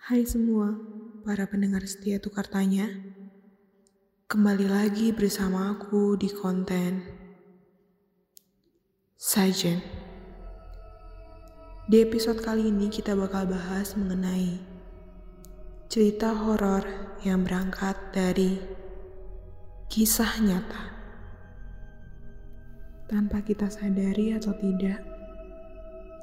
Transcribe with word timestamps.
Hai 0.00 0.24
semua, 0.24 0.80
para 1.28 1.44
pendengar 1.44 1.84
setia 1.84 2.16
tukar 2.16 2.48
tanya. 2.48 2.88
Kembali 4.32 4.64
lagi 4.64 5.12
bersama 5.12 5.76
aku 5.76 6.16
di 6.16 6.32
konten 6.32 7.04
Sajen. 9.20 9.76
Di 11.84 12.00
episode 12.00 12.40
kali 12.40 12.72
ini 12.72 12.88
kita 12.88 13.12
bakal 13.12 13.44
bahas 13.44 13.92
mengenai 13.92 14.56
cerita 15.92 16.32
horor 16.32 16.80
yang 17.20 17.44
berangkat 17.44 18.00
dari 18.08 18.56
kisah 19.92 20.40
nyata. 20.40 20.96
Tanpa 23.04 23.44
kita 23.44 23.68
sadari 23.68 24.32
atau 24.32 24.56
tidak, 24.56 25.04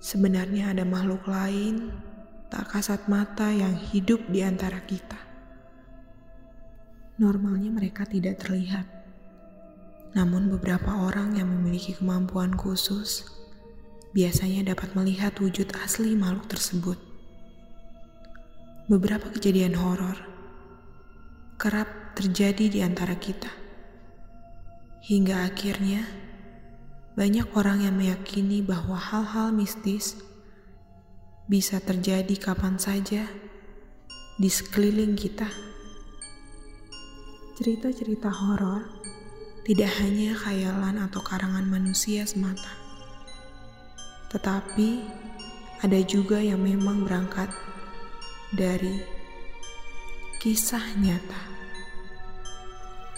sebenarnya 0.00 0.72
ada 0.72 0.88
makhluk 0.88 1.28
lain 1.28 2.07
tak 2.48 2.72
kasat 2.72 3.04
mata 3.12 3.52
yang 3.52 3.76
hidup 3.76 4.24
di 4.32 4.40
antara 4.40 4.80
kita. 4.88 5.20
Normalnya 7.20 7.68
mereka 7.68 8.08
tidak 8.08 8.40
terlihat, 8.40 8.88
namun 10.16 10.48
beberapa 10.48 10.88
orang 11.04 11.36
yang 11.36 11.50
memiliki 11.50 11.92
kemampuan 11.92 12.56
khusus 12.56 13.28
biasanya 14.16 14.72
dapat 14.72 14.96
melihat 14.96 15.36
wujud 15.36 15.68
asli 15.84 16.16
makhluk 16.16 16.48
tersebut. 16.48 16.98
Beberapa 18.88 19.28
kejadian 19.28 19.76
horor 19.76 20.16
kerap 21.60 22.16
terjadi 22.16 22.70
di 22.72 22.80
antara 22.80 23.18
kita, 23.18 23.50
hingga 25.04 25.44
akhirnya 25.44 26.06
banyak 27.18 27.50
orang 27.58 27.82
yang 27.82 27.98
meyakini 27.98 28.62
bahwa 28.62 28.94
hal-hal 28.94 29.50
mistis 29.50 30.27
bisa 31.48 31.80
terjadi 31.80 32.36
kapan 32.36 32.76
saja 32.76 33.24
di 34.36 34.52
sekeliling 34.52 35.16
kita. 35.16 35.48
Cerita-cerita 37.56 38.28
horor 38.28 38.84
tidak 39.64 39.88
hanya 39.96 40.36
khayalan 40.36 41.00
atau 41.08 41.24
karangan 41.24 41.64
manusia 41.64 42.28
semata, 42.28 42.68
tetapi 44.28 45.08
ada 45.80 45.96
juga 46.04 46.36
yang 46.36 46.60
memang 46.60 47.08
berangkat 47.08 47.48
dari 48.52 49.00
kisah 50.44 50.84
nyata. 51.00 51.42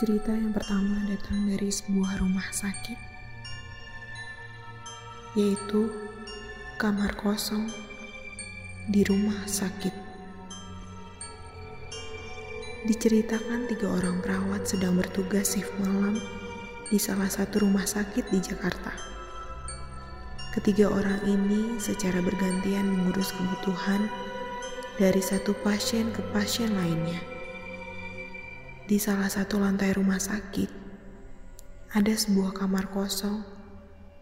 Cerita 0.00 0.32
yang 0.32 0.56
pertama 0.56 1.04
datang 1.12 1.44
dari 1.44 1.68
sebuah 1.68 2.24
rumah 2.24 2.48
sakit, 2.48 2.98
yaitu 5.36 5.92
kamar 6.80 7.12
kosong 7.20 7.68
di 8.84 9.00
rumah 9.00 9.48
sakit. 9.48 9.96
Diceritakan 12.84 13.64
tiga 13.64 13.88
orang 13.88 14.20
perawat 14.20 14.68
sedang 14.68 15.00
bertugas 15.00 15.56
shift 15.56 15.72
malam 15.80 16.20
di 16.92 17.00
salah 17.00 17.32
satu 17.32 17.64
rumah 17.64 17.88
sakit 17.88 18.28
di 18.28 18.44
Jakarta. 18.44 18.92
Ketiga 20.52 20.92
orang 20.92 21.16
ini 21.24 21.80
secara 21.80 22.20
bergantian 22.20 22.84
mengurus 22.84 23.32
kebutuhan 23.32 24.04
dari 25.00 25.24
satu 25.24 25.56
pasien 25.64 26.12
ke 26.12 26.20
pasien 26.36 26.76
lainnya. 26.76 27.24
Di 28.84 29.00
salah 29.00 29.32
satu 29.32 29.64
lantai 29.64 29.96
rumah 29.96 30.20
sakit, 30.20 30.68
ada 31.96 32.12
sebuah 32.12 32.52
kamar 32.52 32.92
kosong 32.92 33.48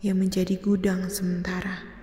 yang 0.00 0.16
menjadi 0.16 0.56
gudang 0.56 1.12
sementara. 1.12 1.95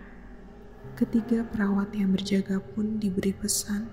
Ketiga 0.94 1.48
perawat 1.48 1.96
yang 1.96 2.12
berjaga 2.12 2.60
pun 2.62 3.00
diberi 3.02 3.32
pesan 3.34 3.90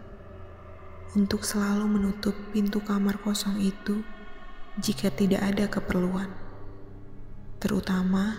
untuk 1.17 1.43
selalu 1.43 1.87
menutup 1.91 2.37
pintu 2.55 2.79
kamar 2.83 3.19
kosong 3.19 3.59
itu 3.59 4.03
jika 4.79 5.11
tidak 5.11 5.43
ada 5.43 5.67
keperluan, 5.67 6.31
terutama 7.59 8.39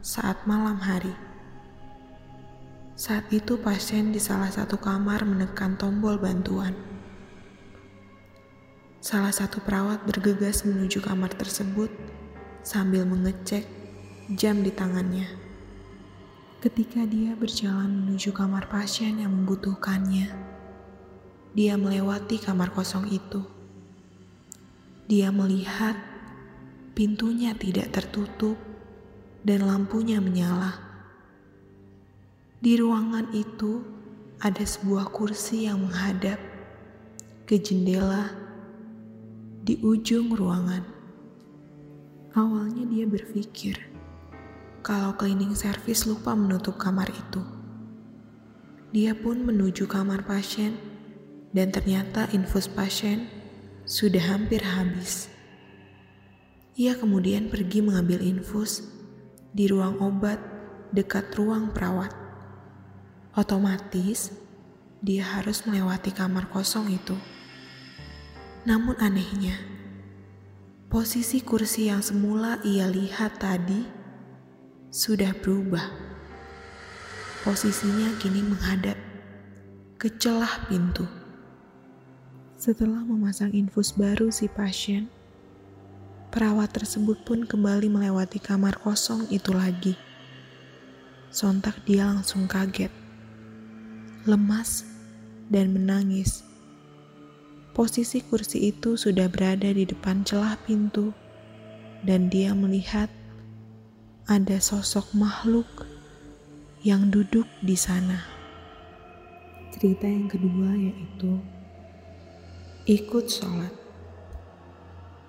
saat 0.00 0.48
malam 0.48 0.80
hari. 0.80 1.12
Saat 2.96 3.28
itu, 3.28 3.60
pasien 3.60 4.08
di 4.08 4.16
salah 4.16 4.48
satu 4.48 4.80
kamar 4.80 5.28
menekan 5.28 5.76
tombol 5.76 6.16
bantuan. 6.16 6.72
Salah 9.04 9.30
satu 9.30 9.60
perawat 9.60 10.08
bergegas 10.08 10.64
menuju 10.64 11.04
kamar 11.04 11.30
tersebut 11.36 11.92
sambil 12.64 13.04
mengecek 13.04 13.68
jam 14.32 14.64
di 14.64 14.72
tangannya. 14.72 15.45
Ketika 16.66 17.06
dia 17.06 17.30
berjalan 17.38 17.94
menuju 17.94 18.34
kamar 18.34 18.66
pasien 18.66 19.22
yang 19.22 19.30
membutuhkannya, 19.30 20.34
dia 21.54 21.78
melewati 21.78 22.42
kamar 22.42 22.74
kosong 22.74 23.06
itu. 23.06 23.38
Dia 25.06 25.30
melihat 25.30 25.94
pintunya 26.98 27.54
tidak 27.54 27.94
tertutup 27.94 28.58
dan 29.46 29.62
lampunya 29.62 30.18
menyala. 30.18 30.74
Di 32.58 32.74
ruangan 32.74 33.30
itu 33.30 33.86
ada 34.42 34.66
sebuah 34.66 35.14
kursi 35.14 35.70
yang 35.70 35.86
menghadap 35.86 36.42
ke 37.46 37.62
jendela 37.62 38.34
di 39.62 39.78
ujung 39.86 40.34
ruangan. 40.34 40.82
Awalnya 42.34 42.90
dia 42.90 43.06
berpikir 43.06 43.95
kalau 44.86 45.18
cleaning 45.18 45.58
service 45.58 46.06
lupa 46.06 46.38
menutup 46.38 46.78
kamar 46.78 47.10
itu. 47.10 47.42
Dia 48.94 49.18
pun 49.18 49.42
menuju 49.42 49.90
kamar 49.90 50.22
pasien 50.22 50.78
dan 51.50 51.74
ternyata 51.74 52.30
infus 52.30 52.70
pasien 52.70 53.26
sudah 53.82 54.22
hampir 54.22 54.62
habis. 54.62 55.26
Ia 56.78 56.94
kemudian 56.94 57.50
pergi 57.50 57.82
mengambil 57.82 58.22
infus 58.22 58.86
di 59.50 59.66
ruang 59.66 59.98
obat 59.98 60.38
dekat 60.94 61.34
ruang 61.34 61.74
perawat. 61.74 62.14
Otomatis, 63.34 64.30
dia 65.02 65.26
harus 65.26 65.66
melewati 65.66 66.14
kamar 66.14 66.46
kosong 66.46 66.94
itu. 66.94 67.18
Namun 68.62 68.94
anehnya, 69.02 69.58
posisi 70.86 71.42
kursi 71.42 71.90
yang 71.90 72.06
semula 72.06 72.62
ia 72.62 72.86
lihat 72.86 73.42
tadi 73.42 74.05
sudah 74.96 75.36
berubah. 75.44 75.92
Posisinya 77.44 78.16
kini 78.16 78.40
menghadap 78.40 78.96
ke 80.00 80.08
celah 80.16 80.64
pintu. 80.72 81.04
Setelah 82.56 83.04
memasang 83.04 83.52
infus 83.52 83.92
baru 83.92 84.32
si 84.32 84.48
pasien, 84.48 85.12
perawat 86.32 86.72
tersebut 86.72 87.28
pun 87.28 87.44
kembali 87.44 87.92
melewati 87.92 88.40
kamar 88.40 88.80
kosong 88.80 89.28
itu 89.28 89.52
lagi. 89.52 90.00
Sontak 91.28 91.76
dia 91.84 92.08
langsung 92.08 92.48
kaget, 92.48 92.88
lemas, 94.24 94.88
dan 95.52 95.76
menangis. 95.76 96.40
Posisi 97.76 98.24
kursi 98.24 98.72
itu 98.72 98.96
sudah 98.96 99.28
berada 99.28 99.68
di 99.68 99.84
depan 99.84 100.24
celah 100.24 100.56
pintu, 100.64 101.12
dan 102.00 102.32
dia 102.32 102.56
melihat 102.56 103.12
ada 104.26 104.58
sosok 104.58 105.14
makhluk 105.14 105.86
yang 106.82 107.14
duduk 107.14 107.46
di 107.62 107.78
sana. 107.78 108.26
Cerita 109.70 110.02
yang 110.02 110.26
kedua 110.26 110.74
yaitu 110.74 111.38
Ikut 112.90 113.30
sholat. 113.30 113.70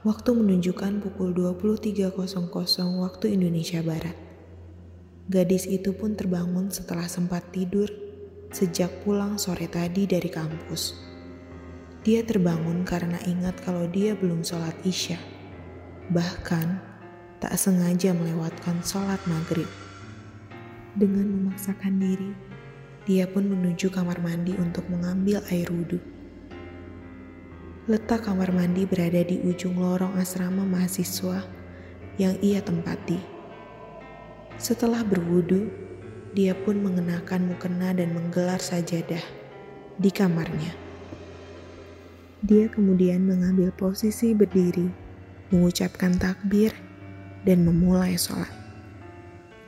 Waktu 0.02 0.30
menunjukkan 0.34 1.06
pukul 1.06 1.30
23.00 1.30 2.09
waktu 2.97 3.25
Indonesia 3.38 3.85
Barat. 3.85 4.18
Gadis 5.29 5.69
itu 5.69 5.94
pun 5.94 6.18
terbangun 6.18 6.74
setelah 6.74 7.06
sempat 7.06 7.53
tidur 7.53 7.94
sejak 8.50 8.90
pulang 9.06 9.38
sore 9.38 9.69
tadi 9.69 10.09
dari 10.09 10.29
kampus. 10.34 10.97
Dia 12.02 12.26
terbangun 12.26 12.82
karena 12.82 13.22
ingat 13.29 13.61
kalau 13.61 13.85
dia 13.85 14.17
belum 14.17 14.41
sholat 14.41 14.73
isya. 14.82 15.22
Bahkan 16.09 16.86
tak 17.37 17.53
sengaja 17.53 18.17
melewatkan 18.17 18.81
sholat 18.81 19.22
maghrib. 19.29 19.69
Dengan 20.97 21.29
memaksakan 21.29 22.01
diri, 22.01 22.34
dia 23.05 23.29
pun 23.29 23.45
menuju 23.45 23.93
kamar 23.93 24.17
mandi 24.19 24.57
untuk 24.57 24.89
mengambil 24.89 25.45
air 25.53 25.69
wudhu. 25.69 26.01
Letak 27.87 28.25
kamar 28.25 28.49
mandi 28.49 28.84
berada 28.84 29.22
di 29.22 29.39
ujung 29.45 29.78
lorong 29.78 30.17
asrama 30.17 30.66
mahasiswa 30.66 31.45
yang 32.17 32.35
ia 32.41 32.59
tempati. 32.59 33.22
Setelah 34.57 35.05
berwudu, 35.05 35.69
dia 36.34 36.57
pun 36.57 36.81
mengenakan 36.81 37.53
mukena 37.53 37.93
dan 37.93 38.17
menggelar 38.17 38.57
sajadah 38.57 39.22
di 40.01 40.09
kamarnya. 40.09 40.73
Dia 42.41 42.69
kemudian 42.69 43.22
mengambil 43.25 43.69
posisi 43.73 44.34
berdiri, 44.34 44.89
mengucapkan 45.53 46.17
takbir, 46.17 46.73
dan 47.47 47.64
memulai 47.64 48.20
sholat. 48.20 48.52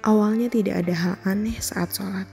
Awalnya 0.03 0.51
tidak 0.51 0.83
ada 0.83 0.95
hal 0.95 1.15
aneh 1.23 1.55
saat 1.63 1.95
sholat. 1.95 2.27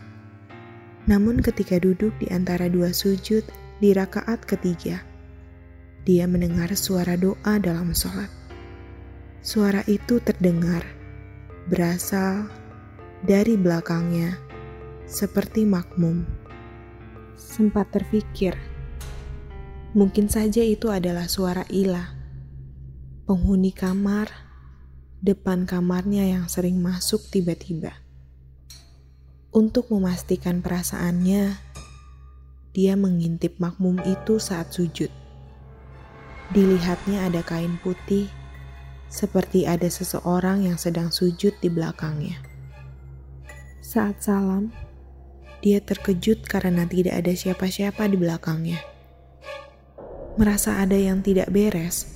Namun 1.06 1.38
ketika 1.38 1.78
duduk 1.78 2.10
di 2.18 2.26
antara 2.34 2.66
dua 2.66 2.90
sujud 2.90 3.46
di 3.78 3.94
rakaat 3.94 4.42
ketiga, 4.42 5.06
dia 6.02 6.26
mendengar 6.26 6.74
suara 6.74 7.14
doa 7.14 7.62
dalam 7.62 7.94
sholat. 7.94 8.30
Suara 9.46 9.86
itu 9.86 10.18
terdengar 10.18 10.82
berasal 11.70 12.50
dari 13.22 13.54
belakangnya, 13.54 14.34
seperti 15.06 15.62
makmum. 15.62 16.26
Sempat 17.38 17.94
terfikir, 17.94 18.58
mungkin 19.94 20.26
saja 20.26 20.62
itu 20.66 20.90
adalah 20.90 21.30
suara 21.30 21.62
Ila, 21.70 22.02
penghuni 23.26 23.70
kamar 23.70 24.45
depan 25.26 25.66
kamarnya 25.66 26.22
yang 26.22 26.46
sering 26.46 26.78
masuk 26.78 27.18
tiba-tiba. 27.34 27.98
Untuk 29.50 29.90
memastikan 29.90 30.62
perasaannya, 30.62 31.58
dia 32.70 32.94
mengintip 32.94 33.58
makmum 33.58 33.98
itu 34.06 34.38
saat 34.38 34.70
sujud. 34.70 35.10
Dilihatnya 36.54 37.26
ada 37.26 37.42
kain 37.42 37.74
putih, 37.82 38.30
seperti 39.10 39.66
ada 39.66 39.90
seseorang 39.90 40.62
yang 40.70 40.78
sedang 40.78 41.10
sujud 41.10 41.58
di 41.58 41.66
belakangnya. 41.66 42.38
Saat 43.82 44.22
salam, 44.22 44.70
dia 45.58 45.82
terkejut 45.82 46.46
karena 46.46 46.86
tidak 46.86 47.18
ada 47.18 47.32
siapa-siapa 47.34 48.06
di 48.06 48.14
belakangnya. 48.14 48.78
Merasa 50.38 50.78
ada 50.78 50.94
yang 50.94 51.24
tidak 51.24 51.50
beres, 51.50 52.15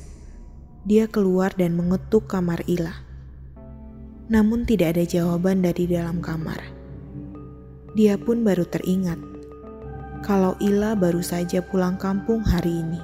dia 0.88 1.04
keluar 1.04 1.52
dan 1.52 1.76
mengetuk 1.76 2.24
kamar 2.24 2.64
Ila. 2.64 3.04
Namun 4.32 4.64
tidak 4.64 4.96
ada 4.96 5.04
jawaban 5.04 5.60
dari 5.60 5.84
dalam 5.84 6.24
kamar. 6.24 6.60
Dia 7.92 8.16
pun 8.16 8.46
baru 8.46 8.64
teringat 8.64 9.18
kalau 10.20 10.56
Ila 10.60 10.96
baru 10.96 11.20
saja 11.24 11.64
pulang 11.64 11.96
kampung 11.96 12.44
hari 12.44 12.80
ini. 12.84 13.00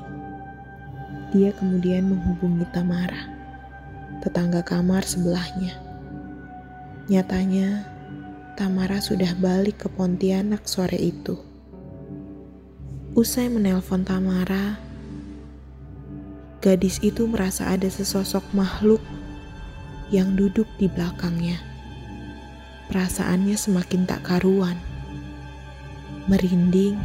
Dia 1.34 1.52
kemudian 1.56 2.12
menghubungi 2.12 2.64
Tamara, 2.70 3.28
tetangga 4.23 4.62
kamar 4.62 5.02
sebelahnya. 5.05 5.75
Nyatanya, 7.12 7.84
Tamara 8.55 9.05
sudah 9.05 9.37
balik 9.37 9.84
ke 9.84 9.88
Pontianak 9.93 10.64
sore 10.64 10.96
itu. 10.96 11.37
Usai 13.17 13.49
menelpon 13.49 14.05
Tamara, 14.05 14.86
gadis 16.61 17.00
itu 17.05 17.29
merasa 17.29 17.69
ada 17.69 17.88
sesosok 17.88 18.43
makhluk 18.56 19.03
yang 20.14 20.38
duduk 20.38 20.67
di 20.79 20.87
belakangnya. 20.87 21.58
Perasaannya 22.87 23.58
semakin 23.58 24.06
tak 24.06 24.23
karuan 24.23 24.79
merinding, 26.26 26.99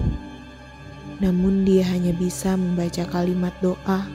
namun 1.21 1.61
dia 1.61 1.85
hanya 1.85 2.09
bisa 2.17 2.57
membaca 2.57 3.05
kalimat 3.05 3.53
doa 3.61 4.09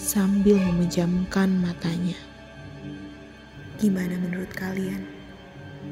sambil 0.00 0.56
memejamkan 0.56 1.52
matanya. 1.60 2.16
Gimana 3.76 4.16
menurut 4.16 4.48
kalian? 4.56 5.04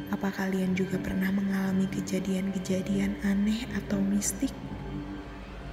Apa 0.08 0.32
kalian 0.32 0.72
juga 0.72 0.96
pernah 0.96 1.28
mengalami 1.28 1.84
kejadian-kejadian 1.92 3.20
aneh 3.24 3.68
atau 3.76 4.00
mistik? 4.00 4.52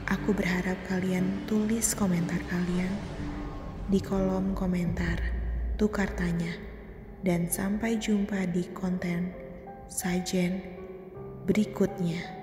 Aku 0.05 0.37
berharap 0.37 0.77
kalian 0.85 1.49
tulis 1.49 1.97
komentar 1.97 2.37
kalian 2.45 2.93
di 3.89 3.97
kolom 3.97 4.53
komentar 4.53 5.17
tukar 5.81 6.05
tanya 6.13 6.53
dan 7.25 7.49
sampai 7.49 7.97
jumpa 7.97 8.45
di 8.53 8.69
konten 8.69 9.33
sajen 9.89 10.61
berikutnya. 11.49 12.34